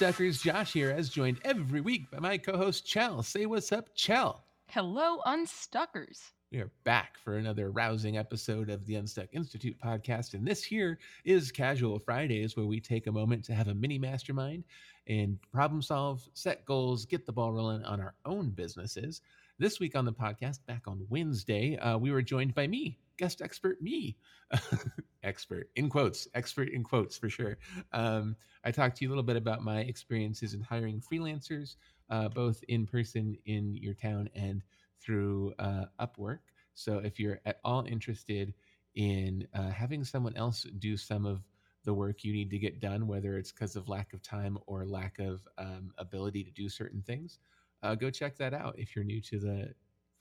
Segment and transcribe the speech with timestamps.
[0.00, 3.22] Unstuckers, Josh here, as joined every week by my co-host Chell.
[3.22, 4.46] Say what's up, Chell.
[4.68, 6.30] Hello, Unstuckers.
[6.50, 10.98] We are back for another rousing episode of the Unstuck Institute podcast, and this here
[11.26, 14.64] is Casual Fridays, where we take a moment to have a mini mastermind
[15.06, 19.20] and problem solve, set goals, get the ball rolling on our own businesses.
[19.60, 23.42] This week on the podcast, back on Wednesday, uh, we were joined by me, guest
[23.42, 24.16] expert me,
[25.22, 27.58] expert in quotes, expert in quotes for sure.
[27.92, 31.76] Um, I talked to you a little bit about my experiences in hiring freelancers,
[32.08, 34.62] uh, both in person in your town and
[34.98, 36.38] through uh, Upwork.
[36.72, 38.54] So if you're at all interested
[38.94, 41.42] in uh, having someone else do some of
[41.84, 44.86] the work you need to get done, whether it's because of lack of time or
[44.86, 47.40] lack of um, ability to do certain things,
[47.82, 49.74] uh, go check that out if you're new to the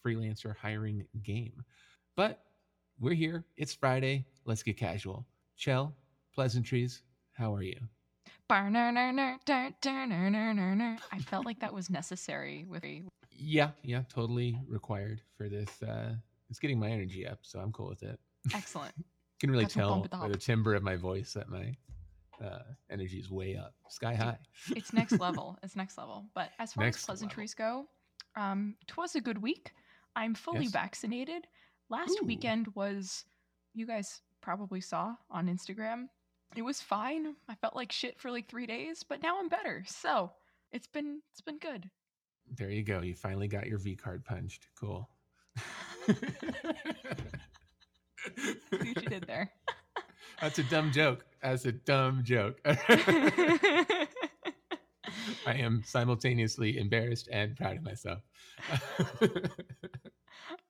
[0.05, 1.63] freelancer hiring game.
[2.15, 2.43] But
[2.99, 3.45] we're here.
[3.57, 4.25] It's Friday.
[4.45, 5.25] Let's get casual.
[5.57, 5.93] Chell,
[6.33, 7.01] pleasantries,
[7.33, 7.77] how are you?
[11.11, 12.83] I felt like that was necessary with
[13.31, 15.69] Yeah, yeah, totally required for this.
[15.81, 16.15] Uh,
[16.49, 18.19] it's getting my energy up, so I'm cool with it.
[18.53, 18.93] excellent.
[19.39, 21.75] can really some tell the by the timbre of my voice that my
[22.43, 22.59] uh,
[22.89, 24.37] energy is way up, sky high.
[24.75, 25.57] It's next level.
[25.63, 26.25] It's next level.
[26.33, 27.87] But as far Next as pleasantries go,
[28.35, 29.73] um, twas a good week.
[30.15, 30.71] I'm fully Yes.
[30.71, 31.47] vaccinated.
[31.89, 32.25] Last Ooh.
[32.25, 33.25] weekend was,
[33.73, 36.07] you guys probably saw on Instagram.
[36.55, 37.35] It was fine.
[37.47, 39.83] I felt like shit for like three days, but now I'm better.
[39.87, 40.31] So
[40.71, 41.89] it's been it's been good.
[42.55, 43.01] There you go.
[43.01, 44.67] You finally got your V card punched.
[44.79, 45.07] Cool.
[46.07, 46.13] See
[48.71, 49.51] what you did there.
[50.41, 51.25] That's a dumb joke.
[51.41, 52.59] That's a dumb joke.
[55.45, 58.19] I am simultaneously embarrassed and proud of myself.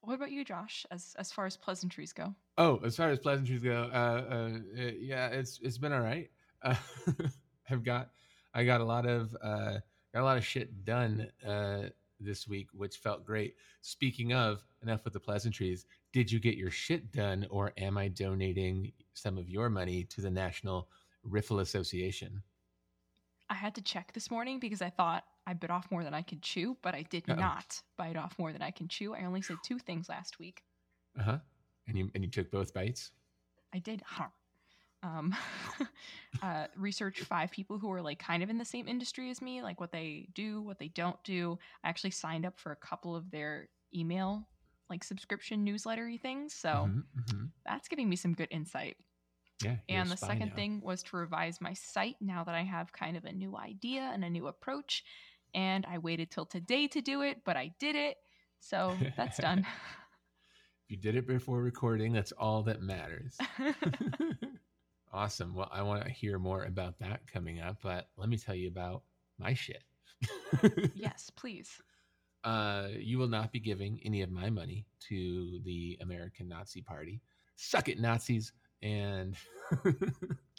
[0.02, 0.86] what about you, Josh?
[0.92, 4.58] As as far as pleasantries go, oh, as far as pleasantries go, uh, uh,
[5.00, 6.30] yeah, it's it's been all right.
[6.62, 6.76] Uh,
[7.70, 8.10] I've got
[8.54, 9.80] I got a lot of uh,
[10.14, 13.56] got a lot of shit done uh, this week, which felt great.
[13.82, 15.86] Speaking of, enough with the pleasantries.
[16.12, 20.22] Did you get your shit done, or am I donating some of your money to
[20.22, 20.90] the National
[21.24, 22.42] Rifle Association?
[23.50, 26.22] I had to check this morning because I thought I bit off more than I
[26.22, 27.36] could chew, but I did Uh-oh.
[27.36, 29.16] not bite off more than I can chew.
[29.16, 30.64] I only said two things last week.
[31.20, 31.38] Uh huh.
[31.88, 33.12] And you and you took both bites.
[33.74, 34.04] I did.
[34.06, 34.28] Huh.
[35.02, 35.36] Um,
[36.42, 39.62] uh, research five people who are like kind of in the same industry as me,
[39.62, 41.58] like what they do, what they don't do.
[41.84, 44.48] I actually signed up for a couple of their email
[44.90, 47.52] like subscription newslettery things, so Mhm, mhm.
[47.66, 48.98] that's giving me some good insight.
[49.64, 49.76] Yeah.
[49.88, 50.56] And the second now.
[50.56, 54.10] thing was to revise my site now that I have kind of a new idea
[54.14, 55.04] and a new approach.
[55.54, 58.18] And I waited till today to do it, but I did it.
[58.60, 59.60] So that's done.
[60.86, 63.38] If you did it before recording, that's all that matters.
[65.12, 65.54] awesome.
[65.54, 68.68] Well, I want to hear more about that coming up, but let me tell you
[68.68, 69.04] about
[69.38, 69.84] my shit.
[70.96, 71.70] yes, please.
[72.44, 77.22] Uh, you will not be giving any of my money to the American Nazi Party.
[77.56, 78.54] Suck it, Nazis.
[78.82, 79.36] And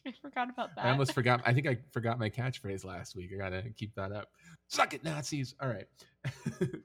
[0.07, 0.85] I forgot about that.
[0.85, 1.41] I almost forgot.
[1.47, 3.31] I think I forgot my catchphrase last week.
[3.35, 4.29] I gotta keep that up.
[4.69, 5.55] Suck it, Nazis.
[5.61, 5.87] All right.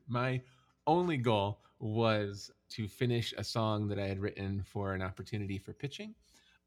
[0.08, 0.42] my
[0.88, 5.74] only goal was to finish a song that I had written for an opportunity for
[5.74, 6.16] pitching.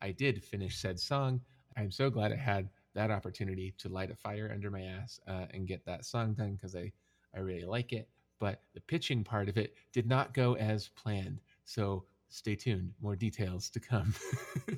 [0.01, 1.41] I did finish said song.
[1.77, 5.47] I'm so glad I had that opportunity to light a fire under my ass uh,
[5.53, 6.93] and get that song done because I,
[7.35, 8.09] I really like it.
[8.41, 11.41] But the pitching part of it did not go as planned.
[11.65, 12.93] So stay tuned.
[13.01, 14.15] More details to come.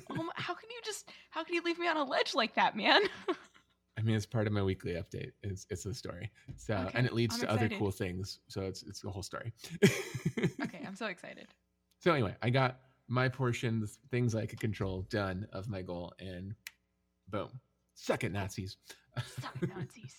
[0.09, 2.55] Oh my, how can you just how can you leave me on a ledge like
[2.55, 3.01] that, man?
[3.97, 5.31] I mean, it's part of my weekly update.
[5.43, 6.31] It's it's a story.
[6.57, 8.39] So Okay, and it leads I'm to other cool things.
[8.47, 9.53] So it's it's the whole story.
[9.83, 11.47] okay, I'm so excited.
[12.03, 12.79] So anyway, I got
[13.11, 16.55] my portion, the things I could control, done of my goal, and
[17.29, 17.49] boom,
[17.93, 18.77] suck it, Nazis.
[19.41, 20.15] Sorry, Nazis.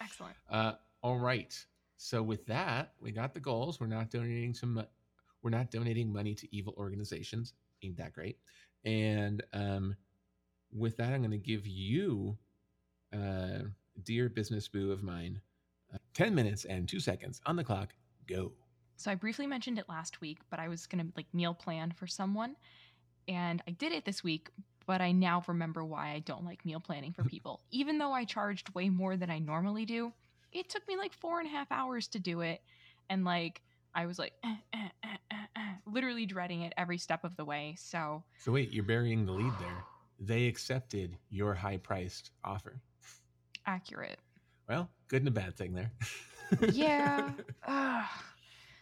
[0.00, 0.34] Excellent.
[0.50, 1.54] Uh, all right.
[1.98, 3.78] So with that, we got the goals.
[3.78, 4.82] We're not donating some.
[5.42, 7.52] We're not donating money to evil organizations.
[7.82, 8.38] Ain't that great?
[8.84, 9.94] And um,
[10.72, 12.38] with that, I'm going to give you,
[13.14, 13.64] uh,
[14.02, 15.40] dear business boo of mine,
[15.92, 17.92] uh, ten minutes and two seconds on the clock.
[18.26, 18.52] Go.
[19.00, 22.06] So I briefly mentioned it last week, but I was gonna like meal plan for
[22.06, 22.54] someone,
[23.26, 24.50] and I did it this week.
[24.84, 27.62] But I now remember why I don't like meal planning for people.
[27.70, 30.12] Even though I charged way more than I normally do,
[30.52, 32.60] it took me like four and a half hours to do it,
[33.08, 33.62] and like
[33.94, 37.44] I was like eh, eh, eh, eh, eh, literally dreading it every step of the
[37.46, 37.76] way.
[37.78, 39.82] So So wait, you're burying the lead there.
[40.18, 42.82] They accepted your high-priced offer.
[43.66, 44.18] accurate.
[44.68, 45.90] Well, good and a bad thing there.
[46.70, 47.30] yeah.
[47.66, 48.04] Ugh.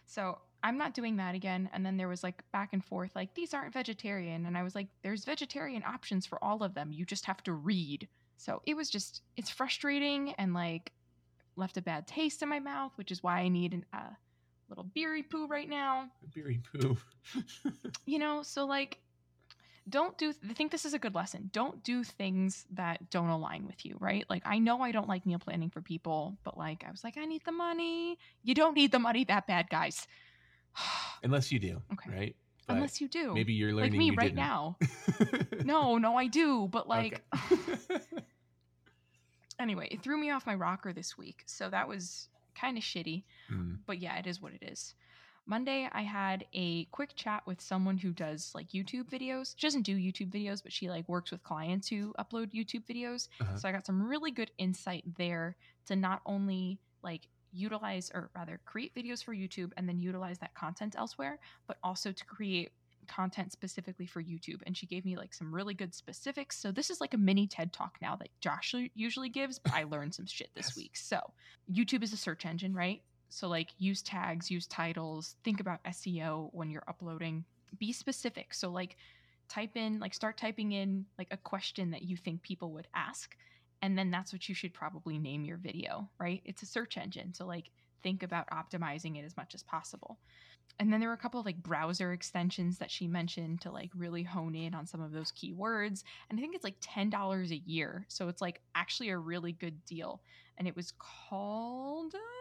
[0.09, 1.69] So I'm not doing that again.
[1.71, 4.47] And then there was like back and forth, like, these aren't vegetarian.
[4.47, 6.91] And I was like, there's vegetarian options for all of them.
[6.91, 8.07] You just have to read.
[8.35, 10.91] So it was just, it's frustrating and like
[11.55, 14.09] left a bad taste in my mouth, which is why I need a uh,
[14.67, 16.09] little beery poo right now.
[16.33, 16.97] Beery poo.
[18.05, 18.97] you know, so like,
[19.89, 21.49] don't do, I think this is a good lesson.
[21.51, 24.25] Don't do things that don't align with you, right?
[24.29, 27.17] Like, I know I don't like meal planning for people, but like, I was like,
[27.17, 28.17] I need the money.
[28.43, 30.07] You don't need the money that bad, guys.
[31.23, 31.81] Unless you do.
[31.93, 32.11] Okay.
[32.11, 32.35] Right?
[32.67, 33.33] But Unless you do.
[33.33, 33.91] Maybe you're learning.
[33.93, 34.35] Like me you right didn't.
[34.35, 34.77] now.
[35.65, 36.67] no, no, I do.
[36.71, 37.99] But like, Okay.
[39.59, 41.43] anyway, it threw me off my rocker this week.
[41.45, 43.23] So that was kind of shitty.
[43.49, 43.75] Hmm.
[43.85, 44.93] But yeah, it is what it is.
[45.49, 49.55] Monday, I had a quick chat with someone who does like YouTube videos.
[49.57, 53.29] She doesn't do YouTube videos, but she like works with clients who upload YouTube videos.
[53.41, 53.57] Uh-huh.
[53.57, 55.57] So I got some really good insight there
[55.87, 60.53] to not only like utilize or rather create videos for YouTube and then utilize that
[60.53, 62.69] content elsewhere, but also to create
[63.07, 64.61] content specifically for YouTube.
[64.67, 66.57] And she gave me like some really good specifics.
[66.61, 69.85] So this is like a mini TED talk now that Josh usually gives, but I
[69.85, 70.77] learned some shit this Yes.
[70.77, 70.95] week.
[70.95, 71.19] So
[71.73, 73.01] YouTube is a search engine, right?
[73.29, 77.45] So like use tags, use titles, think about SEO when you're uploading.
[77.77, 78.53] Be specific.
[78.53, 78.97] So like
[79.47, 83.35] type in like start typing in like a question that you think people would ask
[83.81, 86.41] and then that's what you should probably name your video, right?
[86.45, 87.33] It's a search engine.
[87.33, 87.69] So like
[88.03, 90.17] think about optimizing it as much as possible.
[90.79, 93.89] And then there were a couple of like browser extensions that she mentioned to like
[93.95, 96.03] really hone in on some of those keywords.
[96.29, 98.05] And I think it's like $10 a year.
[98.07, 100.21] So it's like actually a really good deal.
[100.57, 102.38] And it was called uh,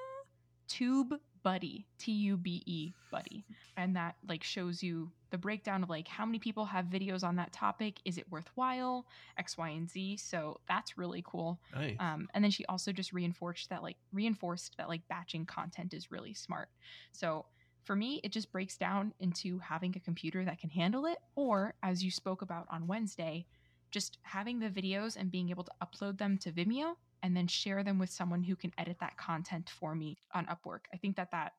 [0.68, 3.44] Tube Buddy, T U B E Buddy.
[3.76, 7.36] And that like shows you the breakdown of like how many people have videos on
[7.36, 8.00] that topic.
[8.04, 9.06] Is it worthwhile?
[9.38, 10.16] X, Y, and Z.
[10.18, 11.60] So that's really cool.
[11.74, 11.96] Nice.
[12.00, 16.10] Um, and then she also just reinforced that like reinforced that like batching content is
[16.10, 16.68] really smart.
[17.12, 17.46] So
[17.84, 21.72] for me, it just breaks down into having a computer that can handle it, or
[21.82, 23.46] as you spoke about on Wednesday,
[23.90, 27.82] just having the videos and being able to upload them to Vimeo and then share
[27.82, 30.80] them with someone who can edit that content for me on Upwork.
[30.92, 31.52] I think that that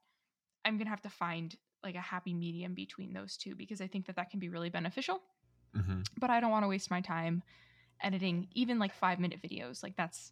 [0.66, 4.08] I'm gonna have to find like a happy medium between those two because I think
[4.08, 5.22] that that can be really beneficial
[5.74, 7.44] hmm but I don't want to waste my time
[8.02, 9.84] editing even like five minute videos.
[9.84, 10.32] Like that's,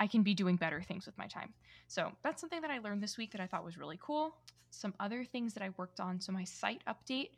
[0.00, 1.54] I can be doing better things with my time.
[1.86, 4.36] So that's something that I learned this week that I thought was really cool.
[4.70, 6.20] Some other things that I worked on.
[6.20, 7.30] So my site update,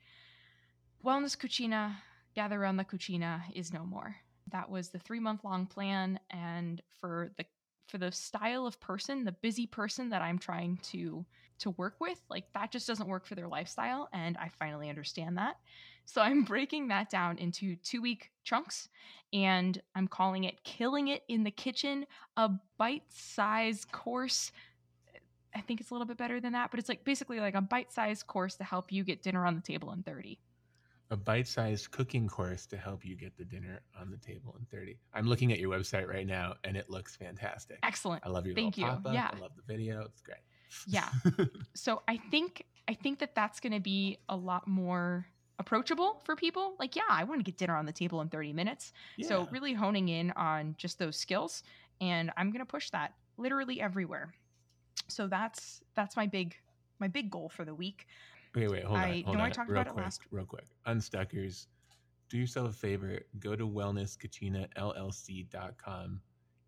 [1.04, 1.96] Wellness Cucina,
[2.34, 4.16] Gather Around the Cucina is no more.
[4.50, 6.20] That was the three month long plan.
[6.30, 7.44] And for the
[7.88, 11.24] for the style of person, the busy person that I'm trying to
[11.58, 14.08] to work with, like that just doesn't work for their lifestyle.
[14.12, 15.56] And I finally understand that.
[16.04, 18.88] So I'm breaking that down into two week chunks
[19.32, 22.06] and I'm calling it Killing It in the Kitchen,
[22.36, 24.52] a bite sized course.
[25.54, 27.62] I think it's a little bit better than that, but it's like basically like a
[27.62, 30.38] bite sized course to help you get dinner on the table in 30.
[31.10, 34.98] A bite-sized cooking course to help you get the dinner on the table in 30.
[35.14, 37.78] I'm looking at your website right now, and it looks fantastic.
[37.84, 38.26] Excellent.
[38.26, 38.96] I love your Thank little you.
[38.96, 39.14] pop-up.
[39.14, 39.30] Yeah.
[39.32, 40.02] I love the video.
[40.02, 40.38] It's great.
[40.86, 41.08] Yeah.
[41.74, 45.26] So I think I think that that's going to be a lot more
[45.58, 46.74] approachable for people.
[46.78, 48.92] Like, yeah, I want to get dinner on the table in 30 minutes.
[49.22, 51.62] So really honing in on just those skills
[52.00, 54.34] and I'm going to push that literally everywhere.
[55.08, 56.56] So that's that's my big
[56.98, 58.06] my big goal for the week.
[58.54, 59.04] Okay, wait, hold on.
[59.04, 59.52] I- hold no, I on.
[59.52, 60.66] talked real about it quick, last- Real quick.
[60.86, 61.66] Unstuckers,
[62.28, 63.20] do yourself a favor.
[63.38, 66.20] Go to wellnesscucina.llc.com.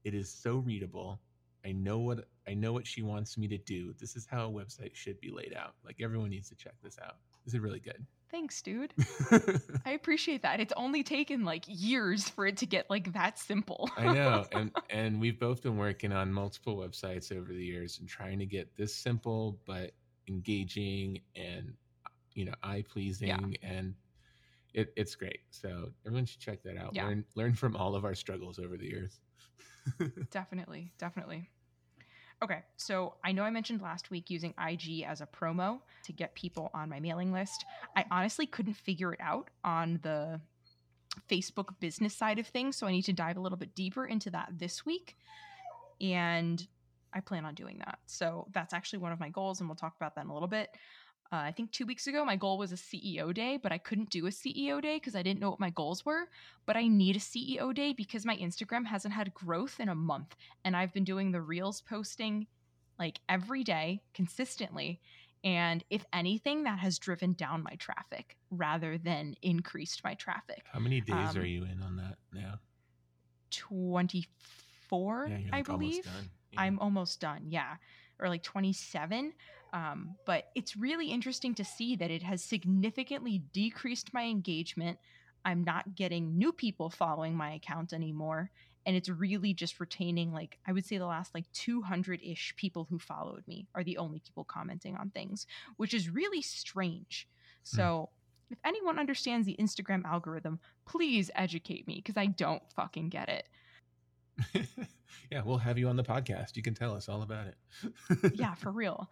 [0.04, 1.20] It is so readable.
[1.64, 3.92] I know what I know what she wants me to do.
[3.99, 5.75] This is how a website should be laid out.
[5.85, 7.16] Like everyone needs to check this out.
[7.44, 8.06] This is really good.
[8.30, 8.92] Thanks, dude.
[9.87, 10.61] I appreciate that.
[10.61, 13.90] It's only taken like years for it to get like that simple.
[13.97, 18.08] I know, and and we've both been working on multiple websites over the years and
[18.08, 19.92] trying to get this simple but
[20.28, 21.73] engaging and
[22.35, 23.94] you know eye pleasing and
[24.75, 25.40] it, it's great.
[25.50, 26.94] So everyone should check that out.
[26.94, 27.06] Yeah.
[27.06, 29.20] Learn learn from all of our struggles over the years.
[30.30, 31.50] definitely, definitely.
[32.40, 36.37] Okay, so I know I mentioned last week using IG as a promo to get
[36.37, 37.64] people on my mailing list.
[37.97, 40.40] I honestly couldn't figure it out on the
[41.28, 44.30] Facebook business side of things, so I need to dive a little bit deeper into
[44.30, 45.16] that this week.
[46.00, 46.64] And
[47.12, 47.99] I plan on doing that.
[48.07, 50.49] So that's actually one of my goals, and we'll talk about that in a little
[50.49, 50.71] bit.
[51.31, 54.09] Uh, I think two weeks ago, my goal was a CEO day, but I couldn't
[54.09, 56.23] do a CEO day because I didn't know what my goals were.
[56.65, 60.37] But I need a CEO day because my Instagram hasn't had growth in a month.
[60.65, 62.47] And I've been doing the Reels posting
[62.99, 65.00] like every day consistently.
[65.45, 70.65] And if anything, that has driven down my traffic rather than increased my traffic.
[70.73, 72.59] How many days Um, are you in on that now?
[73.50, 76.05] 24, Yeah, I like almost believe.
[76.05, 76.31] done.
[76.52, 76.62] Yeah.
[76.62, 77.76] I'm almost done, yeah,
[78.19, 79.33] or like 27.
[79.73, 84.99] Um, but it's really interesting to see that it has significantly decreased my engagement.
[85.45, 88.50] I'm not getting new people following my account anymore.
[88.87, 92.99] and it's really just retaining like i would say the last like 200-ish people who
[92.99, 97.28] followed me are the only people commenting on things which is really strange
[97.62, 98.09] so
[98.50, 103.47] if anyone understands the instagram algorithm please educate me because i don't fucking get it
[105.30, 106.57] yeah, we'll have you on the podcast.
[106.57, 108.35] You can tell us all about it.
[108.35, 109.09] yeah, for real.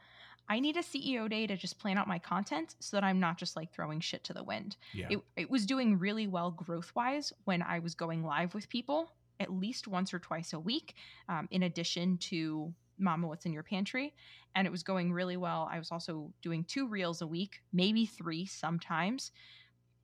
[0.49, 3.37] I need a CEO day to just plan out my content so that I'm not
[3.37, 4.77] just like throwing shit to the wind.
[4.95, 5.09] Yeah.
[5.11, 9.11] It, it was doing really well growth wise when I was going live with people
[9.41, 10.95] at least once or twice a week,
[11.29, 14.15] um, in addition to Mama, What's in Your Pantry.
[14.55, 15.69] And it was going really well.
[15.71, 19.33] I was also doing two reels a week, maybe three sometimes,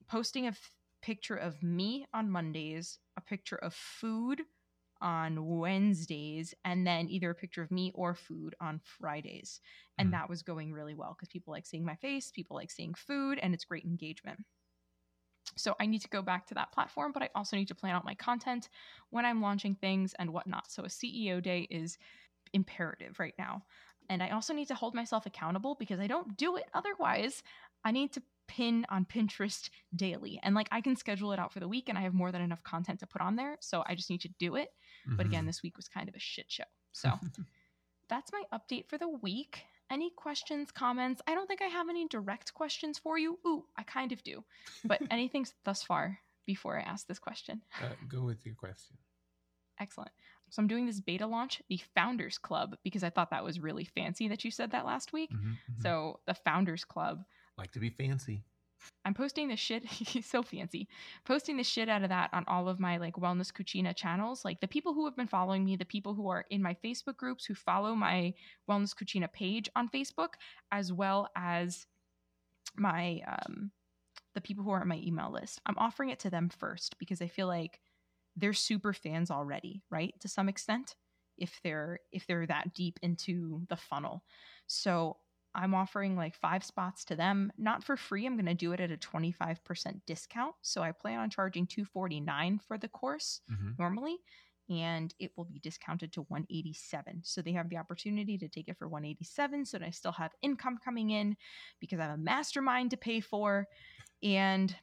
[0.07, 4.41] posting a f- picture of me on Mondays, a picture of food
[5.03, 9.61] on Wednesdays, and then either a picture of me or food on Fridays.
[9.99, 10.13] And Mhm.
[10.13, 13.39] that was going really well because people like seeing my face, people like seeing food,
[13.39, 14.45] and it's great engagement.
[15.55, 17.93] So I need to go back to that platform, but I also need to plan
[17.95, 18.69] out my content
[19.09, 20.71] when I'm launching things and whatnot.
[20.71, 21.97] So a CEO day is
[22.53, 23.65] imperative right now.
[24.09, 27.43] And I also need to hold myself accountable because I don't do it otherwise.
[27.83, 30.39] I need to pin on Pinterest daily.
[30.43, 32.41] And like I can schedule it out for the week and I have more than
[32.41, 33.57] enough content to put on there.
[33.61, 34.69] So I just need to do it.
[35.05, 35.47] But again, Mhm.
[35.47, 36.63] this week was kind of a shit show.
[36.91, 37.09] So
[38.09, 39.65] that's my update for the week.
[39.89, 41.21] Any questions, comments?
[41.27, 43.37] I don't think I have any direct questions for you.
[43.45, 44.43] Ooh, I kind of do.
[44.85, 47.61] But anything thus far before I ask this question?
[47.81, 48.97] uh, go with your question.
[49.79, 50.11] Excellent.
[50.49, 53.85] So I'm doing this beta launch, the Founders Club, because I thought that was really
[53.85, 55.31] fancy that you said that last week.
[55.31, 55.81] Mhm, mhm.
[55.81, 57.23] So the Founders Club,
[57.57, 58.43] like to be fancy.
[59.05, 60.87] I'm posting the shit he's so fancy.
[61.25, 64.43] Posting the shit out of that on all of my like wellness cucina channels.
[64.43, 67.17] Like the people who have been following me, the people who are in my Facebook
[67.17, 68.33] groups who follow my
[68.69, 70.33] wellness cucina page on Facebook,
[70.71, 71.85] as well as
[72.75, 73.71] my um
[74.33, 75.61] the people who are on my email list.
[75.65, 77.79] I'm offering it to them first because I feel like
[78.35, 80.13] they're super fans already, right?
[80.21, 80.95] To some extent,
[81.37, 84.23] if they're if they're that deep into the funnel.
[84.67, 85.17] So
[85.55, 88.25] I'm offering like five spots to them, not for free.
[88.25, 90.55] I'm going to do it at a 25% discount.
[90.61, 93.77] So I plan on charging 249 for the course Mhm.
[93.77, 94.17] normally
[94.69, 97.21] and it will be discounted to 187.
[97.23, 100.31] So they have the opportunity to take it for 187 so that I still have
[100.41, 101.35] income coming in
[101.79, 103.67] because I have a mastermind to pay for
[104.23, 104.75] and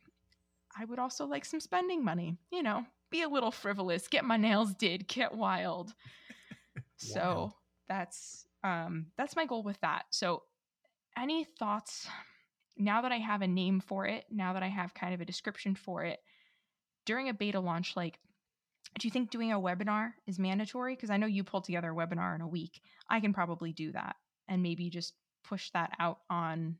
[0.76, 4.36] I would also like some spending money, you know, be a little frivolous, get my
[4.36, 5.94] nails did, get wild.
[6.96, 7.52] so
[7.88, 10.04] that's um that's my goal with that.
[10.10, 10.42] So
[11.16, 12.08] any thoughts
[12.76, 15.26] now that I have a name for it, now that I have kind of a
[15.26, 16.20] description for it,
[17.04, 18.18] during a beta launch, like,
[18.98, 20.94] do you think doing a webinar is mandatory?
[20.94, 22.80] Because I know you pulled together a webinar in a week.
[23.08, 24.16] I can probably do that
[24.48, 25.14] and maybe just
[25.44, 26.76] push that out on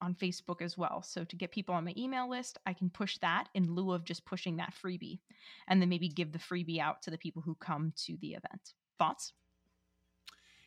[0.00, 1.02] on Facebook as well.
[1.02, 4.04] So to get people on my email list, I can push that in lieu of
[4.04, 5.18] just pushing that freebie
[5.66, 8.74] and then maybe give the freebie out to the people who come to the event.
[8.96, 9.32] Thoughts?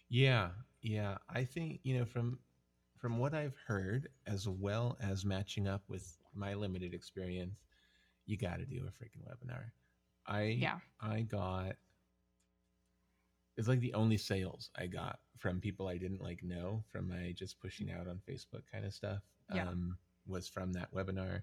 [0.10, 0.50] Yeah,
[0.82, 1.18] yeah.
[1.30, 2.40] I think you know from
[3.02, 7.60] from what I've heard, as well as matching up with my limited experience,
[8.28, 9.72] you got to do a freaking webinar.
[10.28, 10.80] I Yeah.
[11.02, 11.76] I got
[13.58, 17.34] it's like the only sales I got from people I didn't like know from my
[17.36, 19.20] just pushing out on Facebook kind of stuff.
[19.54, 19.68] Yeah.
[19.68, 21.42] Um, was from that webinar.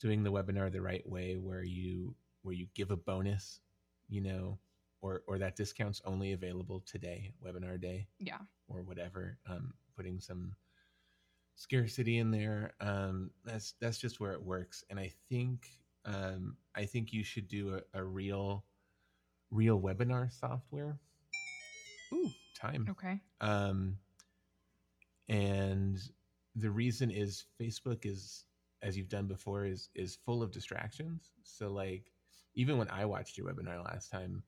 [0.00, 3.60] Doing the webinar the right way, where you where you give a bonus,
[4.08, 4.58] you know,
[5.00, 8.38] or or that discount's only available today, webinar day Yeah.
[8.68, 10.54] or whatever um, putting some
[11.56, 15.68] scarcity in there um, that's that's just where it works and i think
[16.04, 18.64] um, i think you should do a, a real
[19.50, 20.98] real webinar software.
[22.12, 22.30] Ooh.
[22.54, 22.86] Time.
[22.90, 23.20] Okay.
[23.40, 23.96] um,
[25.28, 25.98] and
[26.56, 28.44] the reason is facebook is
[28.82, 31.32] as you've done before is is full of distractions.
[31.42, 32.12] So like
[32.54, 34.42] even when i watched your webinar last time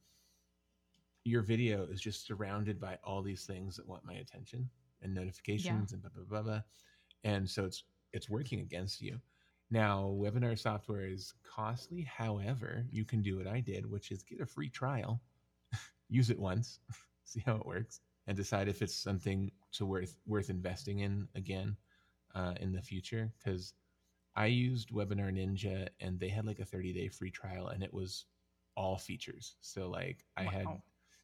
[1.24, 4.68] your video is just surrounded by all these things that want my attention
[5.02, 6.60] and notifications and blah blah blah blah
[7.24, 9.20] and so it's it's working against you.
[9.70, 12.02] Now webinar software is costly.
[12.02, 15.20] However you can do what i did which is get a free trial
[16.08, 16.80] use it once
[17.24, 21.76] see how it works and decide if it's something to worth worth investing in again
[22.34, 23.32] uh, in the future.
[23.38, 23.74] Because
[24.36, 27.92] i used webinar ninja and they had like a 30 day free trial and it
[27.92, 28.26] was
[28.76, 29.56] all features.
[29.60, 30.66] So like i had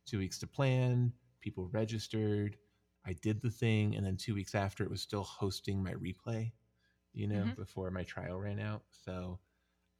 [0.06, 2.56] two weeks to plan people registered
[3.06, 6.52] i did the thing and then two weeks after it was still hosting my replay
[7.12, 7.56] you know Mhm.
[7.56, 8.84] before my trial ran out.
[8.90, 9.40] So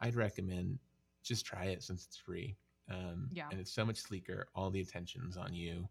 [0.01, 0.79] i'd recommend
[1.23, 2.59] just try it since it's free
[2.91, 3.51] um, Yeah.
[3.51, 4.49] and it's so much sleeker.
[4.55, 5.89] All the attention's on you.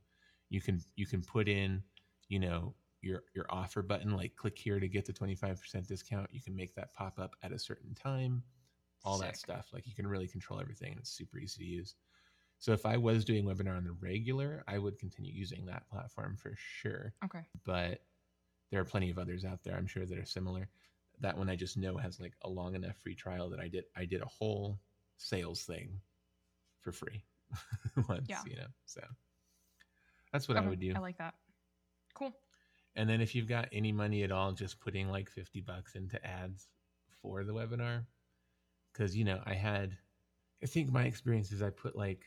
[0.50, 1.84] You can you can put in
[2.28, 6.34] you know your your offer button like click here to get the 25% discount.
[6.34, 8.44] You can make that pop up at a certain time.
[9.04, 9.70] All that stuff.
[9.74, 11.96] Like you can really control everything and it's super easy to use
[12.62, 16.38] So if I was doing webinar on the regular, I would continue using that platform
[16.38, 17.12] for sure.
[17.26, 17.42] Okay.
[17.66, 18.04] But
[18.70, 20.70] there are plenty of others out there, I'm sure, that are similar.
[21.22, 23.86] That one I just know has like a long enough free trial that I did
[23.96, 24.80] I did a whole
[25.18, 26.00] sales thing
[26.82, 27.24] for free
[28.08, 28.42] once, Yeah.
[28.46, 28.68] you know.
[28.86, 29.02] So
[30.32, 30.94] that's what I would do.
[30.96, 31.34] I like that.
[32.14, 32.32] Cool.
[32.96, 36.24] And then if you've got any money at all, just putting like 50 bucks into
[36.24, 36.68] ads
[37.24, 38.06] for the webinar.
[38.94, 39.98] Cause you know, I had,
[40.62, 42.26] I think my experience is I put like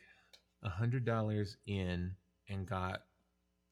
[0.65, 2.17] a hundred dollars in
[2.49, 3.05] and got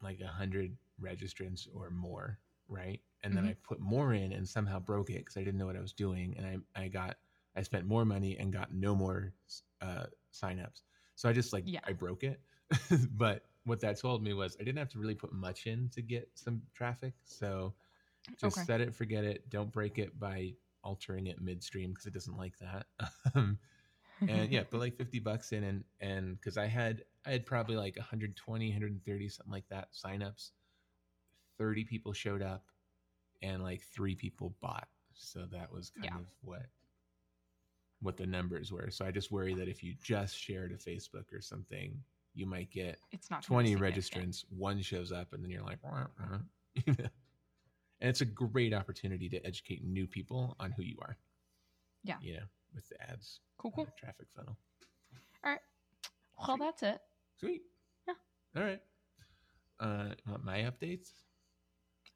[0.02, 2.40] like a hundred registrants or more.
[2.68, 3.00] Right.
[3.22, 3.46] And then Mhm.
[3.46, 5.92] I put more in and somehow broke it because I didn't know what I was
[5.92, 6.37] doing.
[6.37, 7.18] And I, I got,
[7.56, 9.34] I spent more money and got no more
[9.80, 10.82] uh, signups.
[11.14, 11.80] So I just like, Yeah.
[11.84, 12.42] I broke it.
[13.11, 16.02] but what that told me was I didn't have to really put much in to
[16.02, 17.14] get some traffic.
[17.25, 17.75] So
[18.37, 18.64] just Okay.
[18.64, 19.49] set it, forget it.
[19.50, 22.87] Don't break it by altering it midstream because it doesn't like that.
[24.26, 27.76] And yeah, put like 50 bucks in and, and cause I had, I had probably
[27.76, 30.52] like 120, 130, something like that signups.
[31.59, 32.67] 30 people showed up
[33.43, 34.88] and like three people bought.
[35.14, 36.21] So that was kind Yeah.
[36.21, 36.67] of what,
[38.00, 38.91] what the numbers were.
[38.91, 42.02] So I just worry that if you just share to Facebook or something,
[42.35, 46.07] you might get it's not 20 registrants, one shows up, and then you're like, "Wah,
[46.19, 46.38] wah,"
[46.87, 47.11] and
[48.00, 51.19] it's a great opportunity to educate new people on who you are.
[52.05, 52.19] Yeah.
[52.19, 53.88] You know, with the ads, Cool, cool.
[53.99, 54.57] traffic funnel.
[55.45, 55.61] All right.
[56.47, 57.00] Well, that's it.
[57.38, 57.62] Sweet.
[58.09, 58.14] Yeah.
[58.57, 58.81] All right.
[59.81, 61.09] Uh, want my updates?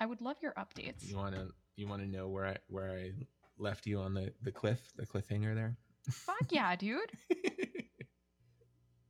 [0.00, 1.08] I would love your updates.
[1.08, 3.12] You want to you want to know where I where I
[3.58, 5.76] left you on the the cliff, the cliffhanger there?
[6.10, 7.00] Fuck yeah, dude.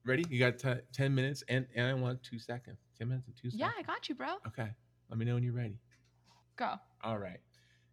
[0.05, 0.25] Ready?
[0.31, 2.79] You got t- 10 minutes and and I want 2 seconds.
[2.99, 3.61] 10 minutes and 2 seconds.
[3.61, 3.71] Yeah.
[3.79, 4.29] I got you, bro.
[4.47, 4.69] Okay.
[5.11, 5.79] Let me know when you're ready.
[6.57, 6.75] Go.
[7.03, 7.41] All right.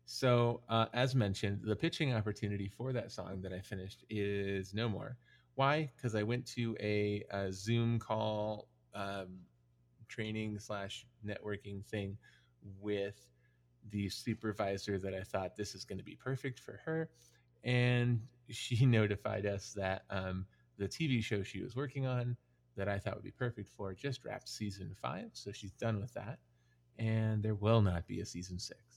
[0.06, 4.90] So, uh, as mentioned, the pitching opportunity for that song that I finished is no
[4.90, 5.18] more.
[5.56, 5.92] Why?
[5.96, 9.40] Because I went to a, a Zoom call um,
[10.08, 12.18] training slash networking thing
[12.80, 13.30] with
[13.90, 17.10] the supervisor that I thought this is going to be perfect for her.
[17.64, 20.46] And she notified us that um,
[20.78, 22.36] the TV show she was working on
[22.76, 25.30] that I thought would be perfect for just wrapped season five.
[25.34, 26.40] So she's done with that.
[27.00, 28.93] And there will not be a season six.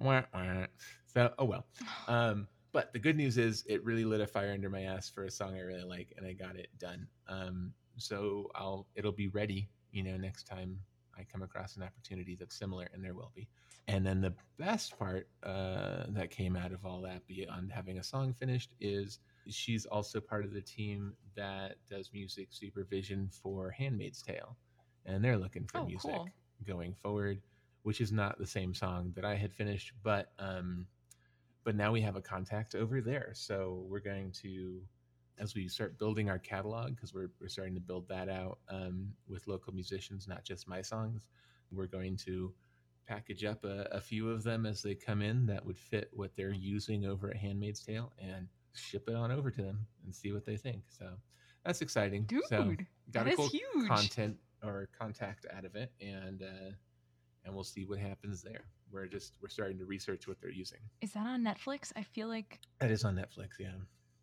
[0.00, 0.66] Wah, wah.
[1.06, 1.66] So, oh well.
[2.08, 5.24] Um, but the good news is it really lit a fire under my ass for
[5.24, 7.06] a song I really like, and I got it done.
[7.28, 10.78] Um, so I'll it'll be ready, you know, next time
[11.18, 13.48] I come across an opportunity that's similar, and there will be.
[13.88, 18.04] And then the best part uh, that came out of all that, beyond having a
[18.04, 24.22] song finished, is she's also part of the team that does music supervision for Handmaid's
[24.22, 24.56] Tale,
[25.04, 26.28] and they're looking for Oh, music cool.
[26.66, 27.40] going forward,
[27.82, 30.86] which is not the same song that I had finished, but um,
[31.64, 34.82] but now we have a contact over there, so we're going to.
[35.38, 39.10] As we start building our catalog, because we're, we're starting to build that out um,
[39.26, 41.28] with local musicians, not just my songs,
[41.72, 42.52] we're going to
[43.06, 46.30] package up a, a few of them as they come in that would fit what
[46.36, 50.30] they're using over at Handmaid's Tale and ship it on over to them and see
[50.30, 50.82] what they think.
[50.90, 51.06] So
[51.64, 52.24] that's exciting.
[52.24, 52.74] Dude, so
[53.10, 53.88] got that a cool huge.
[53.88, 56.70] content or contact out of it, and uh,
[57.44, 58.64] and we'll see what happens there.
[58.92, 60.80] We're just we're starting to research what they're using.
[61.00, 61.92] Is that on Netflix?
[61.96, 63.70] I feel like That is on Netflix, yeah.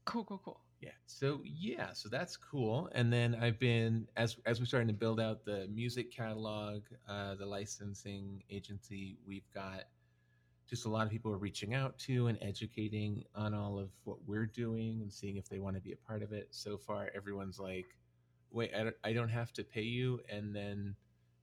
[0.06, 0.62] cool, cool, cool.
[0.82, 0.92] Yeah.
[1.08, 2.90] So yeah, so that's cool.
[2.94, 7.36] And then I've been as as we're starting to build out the music catalog, uh,
[7.36, 9.86] the licensing agency, we've got
[10.70, 14.18] just a lot of people are reaching out to and educating on all of what
[14.28, 16.50] we're doing and seeing if they want to be a part of it.
[16.52, 17.86] So far, everyone's like,
[18.52, 20.96] "Wait, I don't, I don't have to pay you," and then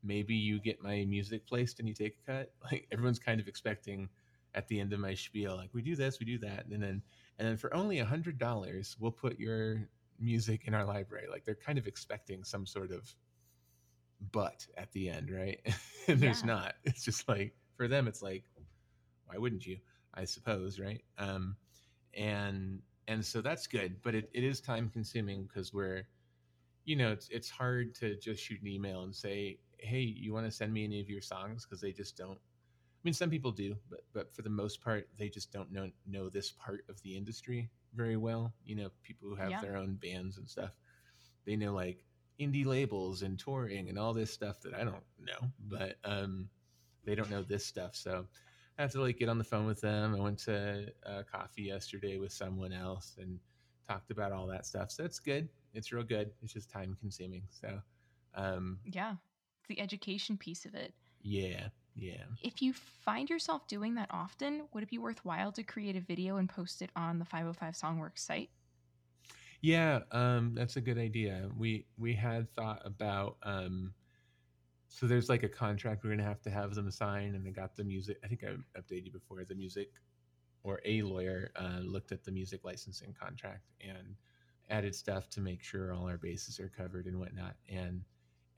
[0.05, 2.53] maybe you get my music placed and you take a cut.
[2.73, 4.09] Like everyone's kind of expecting
[4.55, 7.03] at the end of my spiel, like we do this, we do that, and then
[7.39, 9.89] and then for only a hundred dollars, we'll put your
[10.19, 11.27] music in our library.
[11.31, 13.15] Like they're kind of expecting some sort of
[14.33, 15.61] but at the end, right?
[16.09, 16.45] and there's Yeah.
[16.45, 16.75] not.
[16.85, 18.45] It's just like for them, it's like,
[19.27, 19.79] why wouldn't you?
[20.15, 21.03] I suppose, right?
[21.19, 21.57] Um,
[22.15, 26.07] and and so that's good, but it, it is time consuming because we're,
[26.85, 30.47] you know, it's it's hard to just shoot an email and say, hey, you want
[30.47, 32.39] to send me any of your songs because they just don't.
[32.39, 35.91] I mean, some people do, but but for the most part, they just don't know
[36.07, 38.55] know this part of the industry very well.
[38.65, 39.61] You know, people who have Yeah.
[39.61, 40.77] their own bands and stuff,
[41.45, 42.05] they know like
[42.41, 46.49] indie labels and touring and all this stuff that I don't know, but um,
[47.05, 47.95] they don't know this stuff.
[47.95, 48.27] So
[48.79, 50.15] I have to like get on the phone with them.
[50.15, 53.39] I went to uh, coffee yesterday with someone else and
[53.87, 54.91] talked about all that stuff.
[54.91, 55.49] So it's good.
[55.75, 56.33] It's real good.
[56.43, 57.45] It's just time consuming.
[57.51, 57.81] So
[58.35, 59.17] um, Yeah.
[59.69, 60.95] The education piece of it.
[61.23, 62.25] yeah, yeah.
[62.43, 66.37] If you find yourself doing that often, would it be worthwhile to create a video
[66.37, 68.51] and post it on the 505 Songworks site?
[69.63, 71.49] Yeah, um, that's a good idea.
[71.57, 73.95] We we had thought about um,
[74.89, 77.77] so there's like a contract we're gonna have to have them sign, and I got
[77.77, 78.19] the music.
[78.25, 79.45] I think I updated you before.
[79.45, 79.93] The music
[80.63, 84.17] or a lawyer uh, looked at the music licensing contract and
[84.71, 87.55] added stuff to make sure all our bases are covered and whatnot.
[87.69, 88.03] And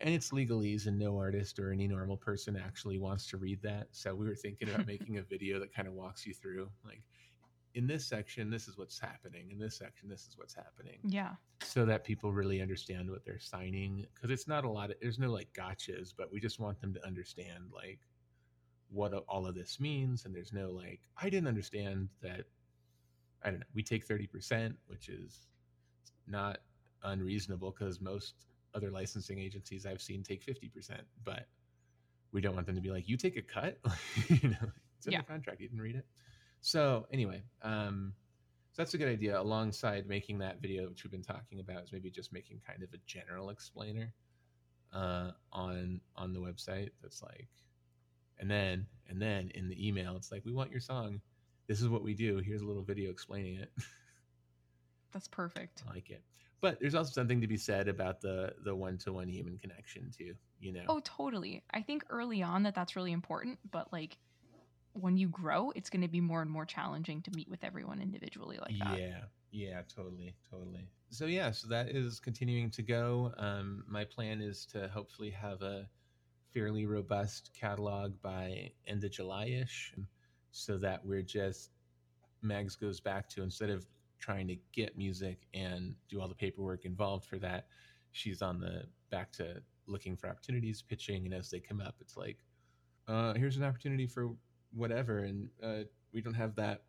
[0.01, 3.89] and it's legalese, and no artist or any normal person actually wants to read that.
[3.93, 7.03] So we were thinking about making a video that kind of walks you through like
[7.77, 9.51] in this section, this is what's happening.
[9.51, 10.99] In this section, this is what's happening.
[11.05, 11.33] Yeah.
[11.63, 14.07] So that people really understand what they're signing.
[14.15, 16.95] Because it's not a lot of, there's no like gotchas, but we just want them
[16.95, 18.01] to understand like
[18.91, 20.25] what all of this means.
[20.25, 22.45] And there's no like, I didn't understand that.
[23.45, 23.67] I don't know.
[23.75, 25.47] We take 30%, which is
[26.27, 26.61] not
[27.05, 31.01] unreasonable because most other licensing agencies I've seen take 50%.
[31.25, 31.49] But
[32.33, 33.79] we don't want them to be like, you take a cut.
[34.29, 35.21] you know, it's in Yeah.
[35.23, 35.61] the contract.
[35.61, 36.07] You didn't read it.
[36.61, 38.13] So anyway, um,
[38.73, 39.41] so that's a good idea.
[39.41, 42.93] Alongside making that video, which we've been talking about, is maybe just making kind of
[42.93, 44.13] a general explainer
[44.93, 46.91] uh, on on the website.
[47.03, 47.49] That's like,
[48.39, 51.21] and then and then in the email, it's like, we want your song.
[51.69, 52.39] This is what we do.
[52.39, 53.73] Here's a little video explaining it.
[55.13, 55.83] That's perfect.
[55.89, 56.23] I like it.
[56.61, 60.11] But there's also something to be said about the the one to one human connection
[60.17, 60.35] too.
[60.61, 60.85] You know.
[60.89, 61.63] Oh, totally.
[61.73, 64.19] I think early on that that's really important, but like
[64.95, 68.01] when you grow, it's going to be more and more challenging to meet with everyone
[68.01, 68.99] individually like that.
[68.99, 70.89] Yeah, yeah, totally, totally.
[71.11, 73.33] So yeah, so that is continuing to go.
[73.37, 75.89] Um, my plan is to hopefully have a
[76.55, 79.95] fairly robust catalog by end of July-ish,
[80.51, 81.71] so that we're just
[82.43, 83.87] Mags goes back to instead of
[84.19, 87.69] trying to get music and do all the paperwork involved for that,
[88.13, 92.17] she's on the back to looking for opportunities, pitching, and as they come up, it's
[92.17, 92.39] like,
[93.09, 94.31] uh, here's an opportunity for
[94.73, 96.83] whatever, and uh, we don't have that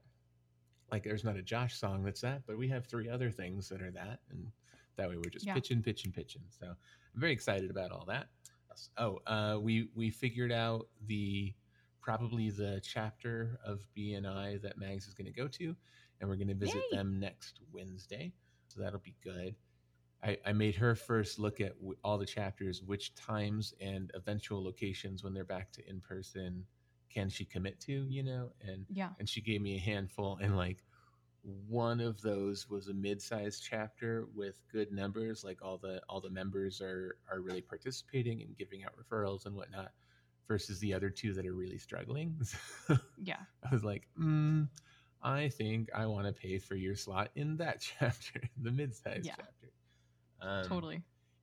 [0.91, 3.81] like there's not a Josh song that's that, but we have three other things that
[3.81, 4.51] are that, and
[4.95, 5.53] that way we're just Yeah.
[5.53, 6.43] pitching, pitching, pitching.
[6.49, 8.29] So I'm very excited about all that.
[8.97, 11.53] Oh, uh, we we figured out the
[11.99, 15.75] probably the chapter of BNI that Mags is going to go to,
[16.19, 16.97] and we're going to visit Yay.
[16.97, 18.33] them next Wednesday.
[18.67, 19.55] So that'll be good.
[20.23, 24.63] I, I made her first look at w- all the chapters, which times and eventual
[24.63, 26.65] locations when they're back to in person
[27.09, 29.09] can she commit to, you know, and Yeah.
[29.19, 30.83] and she gave me a handful and like
[31.67, 36.29] one of those was a mid-sized chapter with good numbers like all the all the
[36.29, 39.91] members are are really participating and giving out referrals and whatnot
[40.47, 42.35] versus the other two that are really struggling
[43.23, 43.37] Yeah.
[43.63, 44.67] i was like mm,
[45.21, 49.35] i think i want to pay for your slot in that chapter the mid-sized Yeah.
[49.37, 49.71] chapter
[50.41, 51.01] um, totally.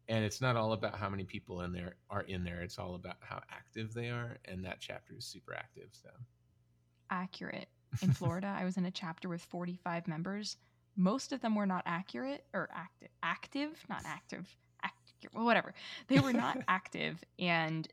[0.09, 2.95] and it's not all about how many people in there are in there it's all
[2.95, 6.11] about how active they are and that chapter is super active so
[7.11, 7.69] Accurate.
[8.03, 10.57] In Florida, I was in a chapter with 45 members.
[10.97, 14.49] Most of them were not accurate or active, active, not active,
[14.83, 15.75] active, well, whatever.
[16.09, 17.87] They were not active, and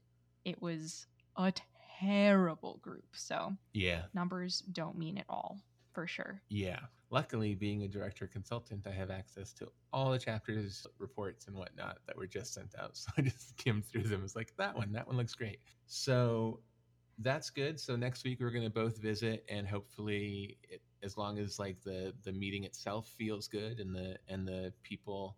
[0.45, 1.53] it was a
[1.99, 3.05] terrible group.
[3.13, 5.59] So yeah numbers don't mean it all
[5.93, 6.41] for sure.
[6.49, 6.79] Yeah.
[7.09, 11.97] Luckily, being a director consultant, I have access to all the chapters, reports, and whatnot
[12.07, 12.91] that were just sent out.
[12.95, 14.21] So I just skimmed through them.
[14.23, 15.59] It's like that one, that one looks great.
[15.87, 16.61] So
[17.19, 17.79] that's good.
[17.79, 21.81] So next week we're going to both visit, and hopefully, it, as long as like
[21.83, 25.35] the the meeting itself feels good and the and the people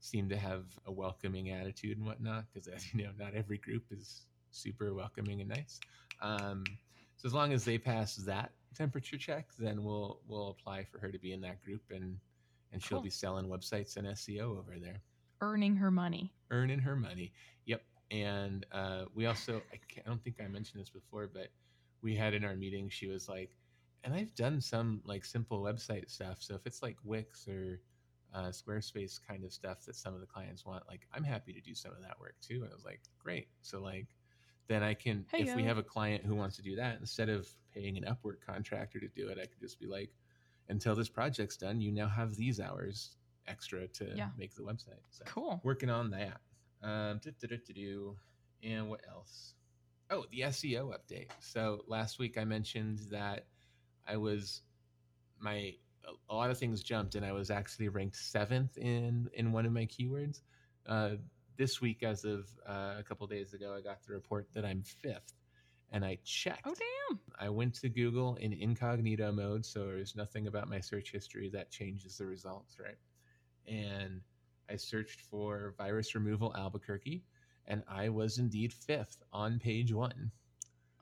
[0.00, 3.84] seem to have a welcoming attitude and whatnot, because as you know, not every group
[3.90, 5.80] is super welcoming and nice.
[6.20, 6.64] Um,
[7.16, 11.10] so as long as they pass that temperature check, then we'll we'll apply for her
[11.10, 12.18] to be in that group and
[12.72, 13.04] and she'll Cool.
[13.04, 15.02] be selling websites and SEO over there,
[15.40, 16.32] Earning her money.
[16.50, 17.32] earning her money.
[17.66, 17.82] Yep.
[18.10, 21.48] And uh, we also I, can't, I don't think I mentioned this before, but
[22.02, 23.56] we had in our meeting she was like,
[24.04, 26.38] and I've done some like simple website stuff.
[26.40, 27.80] So if it's like Wix or
[28.34, 31.60] uh, Squarespace kind of stuff that some of the clients want, like I'm happy to
[31.60, 32.62] do some of that work too.
[32.62, 33.48] And I was like, great.
[33.60, 34.06] So like
[34.72, 37.48] then I can if we have a client who wants to do that instead of
[37.74, 40.10] paying an Upwork contractor to do it, I could just be like,
[40.68, 44.30] until this project's done, you now have these hours extra to Yeah.
[44.36, 45.02] make the website.
[45.10, 45.60] So Cool.
[45.62, 46.40] working on that.
[46.82, 47.20] Um,
[48.64, 49.54] and what else?
[50.10, 51.30] Oh, the SEO update.
[51.40, 53.46] So last week I mentioned that
[54.06, 54.62] I was
[55.38, 55.74] my
[56.28, 59.72] a lot of things jumped, and I was actually ranked seventh in in one of
[59.72, 60.42] my keywords.
[60.86, 61.16] Uh,
[61.56, 64.82] this week, as of uh, a couple days ago, I got the report that I'm
[64.82, 65.34] fifth,
[65.90, 66.66] and I checked.
[66.66, 67.20] Oh, damn.
[67.38, 71.70] I went to Google in incognito mode, so there's nothing about my search history that
[71.70, 72.98] changes the results, right?
[73.66, 74.20] And
[74.70, 77.22] I searched for virus removal Albuquerque,
[77.66, 80.30] and I was indeed fifth on page one.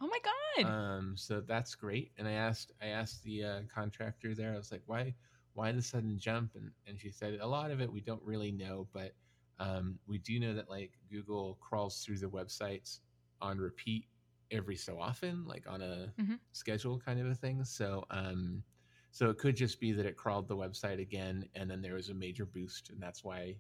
[0.01, 0.67] Oh, my God.
[0.67, 2.13] Um, so that's great.
[2.19, 5.15] And I asked, I asked the uh, contractor there, I was like, why,
[5.55, 6.53] why the sudden jump?
[6.55, 9.13] And and she said a lot of it we don't really know, but
[9.61, 12.99] um, we do know that like Google crawls through the websites
[13.41, 14.07] on repeat
[14.51, 16.41] every so often, like on a Mhm.
[16.53, 17.65] schedule kind of a thing.
[17.65, 18.65] So um,
[19.13, 22.09] so it could just be that it crawled the website again, and then there was
[22.09, 23.57] a major boost, and that's why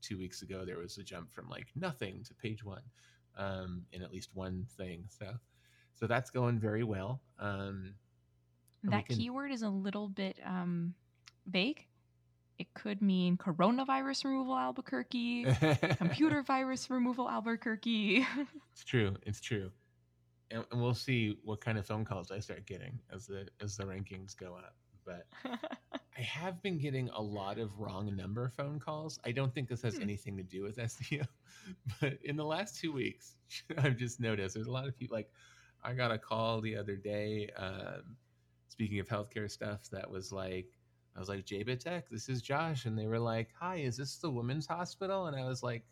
[0.00, 2.82] two weeks ago there was a jump from like nothing to page one
[3.36, 5.04] um, in at least one thing.
[5.08, 5.34] So
[5.94, 7.20] so that's going very well.
[7.38, 7.94] Um,
[8.82, 10.94] and we That can- keyword is a little bit um,
[11.46, 11.86] vague.
[12.60, 15.46] It could mean coronavirus removal Albuquerque,
[15.96, 18.26] computer virus removal Albuquerque.
[18.74, 19.16] It's true.
[19.22, 19.70] It's true.
[20.50, 23.78] And, and we'll see what kind of phone calls I start getting as the as
[23.78, 24.74] the rankings go up.
[25.06, 25.26] But
[26.18, 29.18] I have been getting a lot of wrong number phone calls.
[29.24, 30.02] I don't think this has Hmm.
[30.02, 31.26] anything to do with SEO,
[31.98, 33.36] but in the last two weeks,
[33.78, 35.16] I've just noticed there's a lot of people.
[35.16, 35.30] Like,
[35.82, 37.48] I got a call the other day.
[37.56, 38.16] Um,
[38.68, 40.68] speaking of healthcare stuff, that was like,
[41.16, 44.16] I was like, JBit Tech, this is Josh, and they were like, Hi, is this
[44.16, 45.26] the women's hospital?
[45.26, 45.82] And I was like,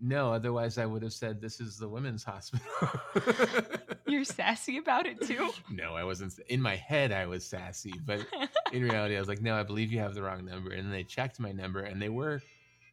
[0.00, 2.66] No, otherwise I would have said this is the women's hospital.
[4.06, 5.50] You're sassy about it too.
[5.70, 6.38] no, I wasn't.
[6.48, 8.26] In my head, I was sassy, but
[8.72, 10.70] in reality, I was like, no, I believe you have the wrong number.
[10.70, 12.40] And they checked my number and they were,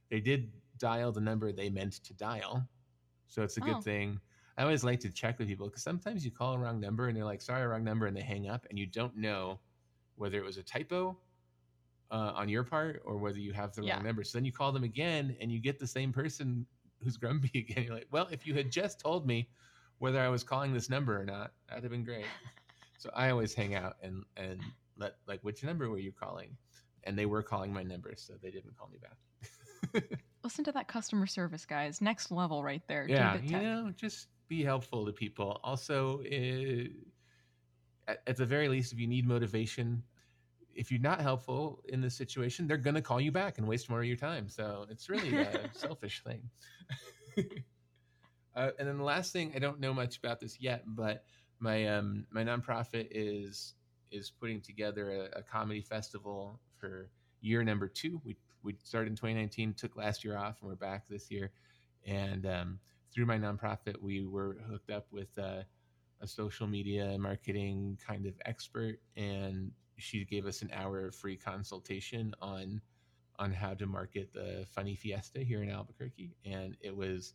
[0.09, 2.67] they did dial the number they meant to dial.
[3.27, 3.81] So it's a good Oh.
[3.81, 4.19] thing.
[4.57, 7.15] I always like to check with people because sometimes you call a wrong number and
[7.17, 8.07] they're like, sorry, wrong number.
[8.07, 9.59] And they hang up and you don't know
[10.15, 11.17] whether it was a typo
[12.11, 13.95] uh, on your part or whether you have the Yeah.
[13.95, 14.23] wrong number.
[14.23, 16.65] So then you call them again and you get the same person
[17.03, 17.85] who's grumpy again.
[17.85, 19.49] You're like, well, if you had just told me
[19.99, 22.25] whether I was calling this number or not, that'd have been great.
[22.97, 24.61] so I always hang out and, and
[24.97, 26.55] let like, which number were you calling?
[27.03, 30.03] And they were calling my number, so they didn't call me back.
[30.43, 32.01] Listen to that customer service, guys.
[32.01, 33.05] Next level right there.
[33.07, 35.59] yeah, you know, just be helpful to people.
[35.63, 36.85] Also, uh,
[38.07, 40.01] at, at the very least, if you need motivation,
[40.75, 44.01] if you're not helpful in this situation, they're gonna call you back and waste more
[44.01, 44.49] of your time.
[44.49, 46.49] So it's really a selfish thing.
[48.55, 51.23] uh, and then the last thing, I don't know much about this yet, but
[51.59, 53.73] my um, my nonprofit is
[54.11, 57.09] is putting together a, a comedy festival for
[57.41, 58.21] year number two.
[58.23, 61.51] We we started in 2019, took last year off, and we're back this year.
[62.05, 62.79] And um,
[63.13, 65.61] through my nonprofit, we were hooked up with uh,
[66.21, 71.37] a social media marketing kind of expert, and she gave us an hour of free
[71.37, 72.81] consultation on
[73.37, 77.33] on how to market the Funny Fiesta here in Albuquerque, and it was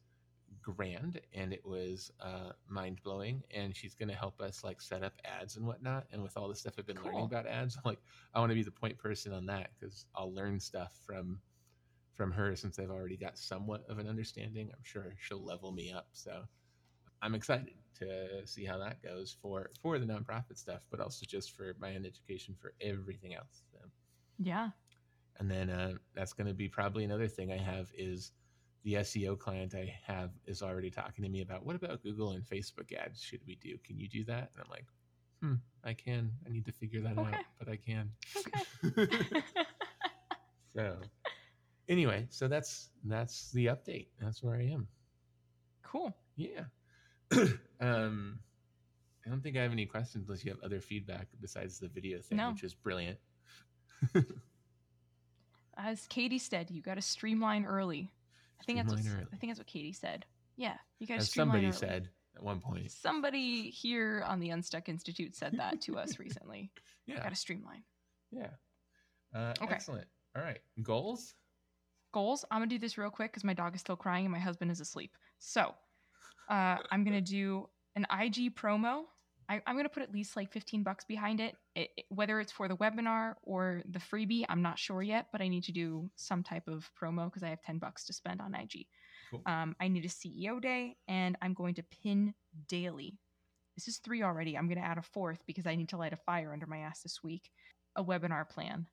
[0.63, 3.43] grand and it was uh, mind blowing.
[3.55, 6.07] And she's going to help us like set up ads and whatnot.
[6.13, 8.01] And with all the stuff I've been learning about ads, I'm like
[8.35, 11.41] I want to be the point person on that because I'll learn stuff from
[12.15, 14.71] from her since I've already got somewhat of an understanding.
[14.73, 16.09] I'm sure she'll level me up.
[16.13, 16.43] So
[17.23, 21.53] I'm excited to see how that goes for for the nonprofit stuff, but also just
[21.57, 23.63] for my own education for everything else.
[23.73, 23.79] So,
[24.39, 24.71] Yeah.
[25.39, 28.33] and then uh, that's going to be probably another thing I have is
[28.83, 32.45] the SEO client I have is already talking to me about what about Google and
[32.45, 33.77] Facebook ads should we do?
[33.85, 34.51] Can you do that?
[34.55, 34.87] And I'm like,
[35.43, 36.33] hmm, I can.
[36.47, 38.11] I need to figure that out, but I can.
[38.39, 39.43] Okay.
[40.75, 40.97] so
[41.89, 44.09] anyway, so that's that's the update.
[44.21, 44.89] That's where I am.
[45.83, 46.17] cool.
[46.37, 46.65] Yeah.
[47.81, 48.39] um,
[49.27, 52.21] I don't think I have any questions unless you have other feedback besides the video
[52.21, 52.51] thing, No.
[52.51, 53.19] which is brilliant.
[55.77, 58.11] As Katie said, you got to streamline early.
[58.61, 59.27] I think that's what, early.
[59.33, 60.27] I think that's what Katie said.
[60.57, 61.77] Yeah, you got to streamline somebody early.
[61.77, 62.91] said at one point.
[62.91, 66.71] Somebody here on the Unstuck Institute said that to us recently.
[67.07, 67.23] Yeah.
[67.23, 67.83] Got to streamline.
[68.31, 68.49] Yeah.
[69.35, 69.73] Uh, Okay.
[69.75, 70.07] Excellent.
[70.37, 70.59] All right.
[70.83, 71.35] Goals?
[72.13, 72.45] Goals.
[72.51, 74.71] I'm gonna do this real quick because my dog is still crying and my husband
[74.71, 75.17] is asleep.
[75.39, 75.75] So,
[76.51, 79.05] uh, I'm gonna do an IG promo.
[79.49, 81.57] I, I'm gonna put at least like 15 bucks behind it.
[81.75, 85.41] It, it- Whether it's for the webinar or the freebie, I'm not sure yet, but
[85.41, 88.41] I need to do some type of promo because I have 10 bucks to spend
[88.41, 88.87] on IG.
[89.31, 89.43] Cool.
[89.47, 92.35] Um, I need a CEO day, and I'm going to pin
[92.69, 93.19] daily.
[93.77, 94.59] This is three already.
[94.59, 96.79] I'm going to add a fourth because I need to light a fire under my
[96.79, 97.51] ass this week.
[97.97, 98.87] A webinar plan,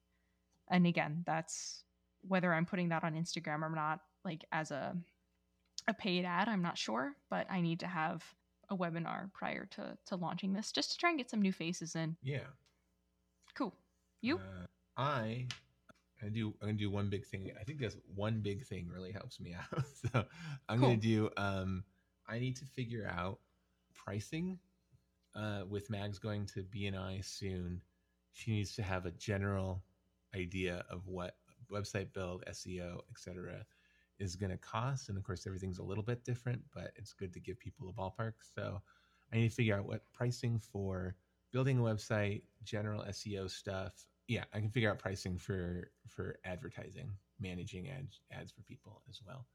[0.69, 1.83] and again, that's
[2.21, 4.95] whether I'm putting that on Instagram or not, like as a
[5.87, 6.47] a paid ad.
[6.47, 8.23] I'm not sure, but I need to have
[8.69, 11.95] a webinar prior to to launching this just to try and get some new faces
[11.95, 12.17] in.
[12.21, 12.47] Yeah.
[13.55, 13.73] Cool.
[14.21, 14.37] You?
[14.37, 14.65] Uh,
[14.97, 15.47] I
[16.21, 17.51] I do I'm gonna do one big thing.
[17.59, 19.83] I think that's one big thing really helps me out.
[20.11, 20.25] so
[20.67, 21.83] I'm gonna do um
[22.27, 23.39] I need to figure out
[23.93, 24.59] pricing.
[25.35, 27.81] Uh with Mags going to BNI soon,
[28.33, 29.83] she needs to have a general
[30.35, 31.35] idea of what
[31.71, 33.65] website build, SEO, etc.
[34.19, 35.09] is gonna cost.
[35.09, 37.93] And of course everything's a little bit different, but it's good to give people a
[37.93, 38.33] ballpark.
[38.55, 38.81] So
[39.31, 41.15] I need to figure out what pricing for
[41.51, 47.11] building a website, general SEO stuff, yeah, I can figure out pricing for for advertising,
[47.39, 49.45] managing ads ads for people as well.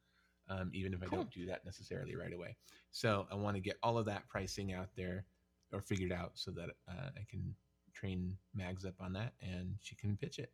[0.48, 1.18] Um, even if I Cool.
[1.18, 2.57] don't do that necessarily right away.
[2.90, 5.25] So I want to get all of that pricing out there
[5.72, 7.55] or figured out so that uh, I can
[7.94, 10.53] train Mags up on that and she can pitch it.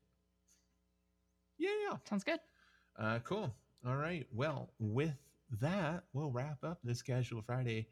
[1.56, 1.96] Yeah yeah.
[2.08, 2.40] Sounds good.
[2.98, 3.54] Uh, cool.
[3.86, 4.26] All right.
[4.32, 5.16] Well, with
[5.60, 7.88] that, we'll wrap up this Casual Friday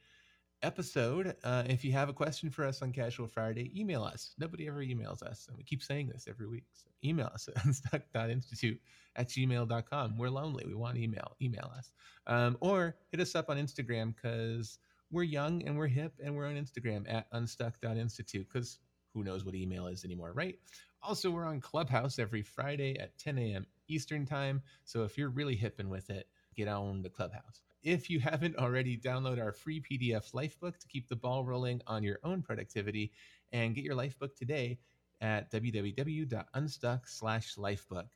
[0.63, 1.37] episode.
[1.45, 4.35] Uh, if you have a question for us on Casual Friday, email us.
[4.39, 5.47] Nobody ever emails us.
[5.49, 6.65] And we keep saying this every week.
[6.73, 8.81] So email us at unstuck.institute
[9.15, 10.19] at gmail.com.
[10.19, 10.65] We're lonely.
[10.67, 11.37] We want email.
[11.41, 11.93] Email us.
[12.27, 14.79] Um, or hit us up on Instagram because
[15.11, 18.81] we're young and we're hip and we're on Instagram at unstuck.institute because
[19.15, 20.59] who knows what email is anymore, right?
[21.01, 23.67] Also, we're on Clubhouse every Friday at 10 a.m.
[23.89, 24.63] Eastern Time.
[24.85, 27.63] So if you're really hipping with it, get on the Clubhouse.
[27.83, 32.03] If you haven't already, download our free PDF Lifebook to keep the ball rolling on
[32.03, 33.13] your own productivity
[33.53, 34.79] and get your Lifebook today
[35.21, 38.07] at www.unstuck slash lifebook.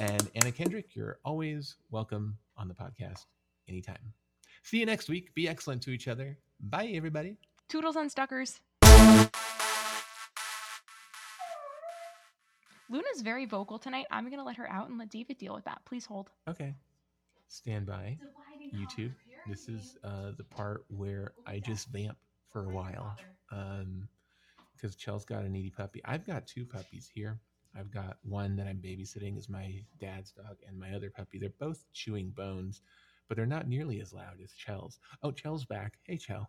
[0.00, 3.26] And Anna Kendrick, you're always welcome on the podcast
[3.68, 4.12] anytime.
[4.62, 5.34] See you next week.
[5.34, 6.38] Be excellent to each other.
[6.60, 7.36] Bye, everybody.
[7.68, 8.60] Toodles Unstuckers.
[12.90, 14.06] Luna's very vocal tonight.
[14.10, 15.82] I'm going to let her out and let David deal with that.
[15.84, 16.30] Please hold.
[16.48, 16.74] Okay.
[17.48, 18.18] Stand by.
[18.74, 19.12] YouTube.
[19.46, 22.16] This is uh, the part where I just vamp
[22.52, 23.16] for a while.
[23.50, 24.08] Um,
[24.74, 26.00] because Chell's got a needy puppy.
[26.04, 27.40] I've got two puppies here.
[27.76, 31.38] I've got one that I'm babysitting is my dad's dog, and my other puppy.
[31.38, 32.80] They're both chewing bones,
[33.28, 34.98] but they're not nearly as loud as Chell's.
[35.22, 35.98] Oh, Chell's back.
[36.04, 36.48] Hey, Chell.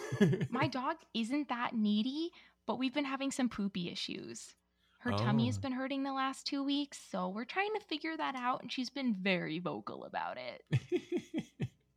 [0.50, 2.30] My dog isn't that needy,
[2.66, 4.54] but we've been having some poopy issues.
[4.98, 5.60] Her tummy has Oh.
[5.60, 8.90] been hurting the last two weeks, so we're trying to figure that out, and she's
[8.90, 10.64] been very vocal about it.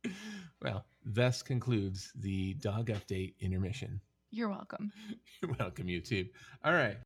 [0.62, 4.00] well, thus concludes the dog update intermission.
[4.30, 4.92] You're welcome.
[5.42, 6.30] You're welcome, YouTube.
[6.64, 6.96] All right.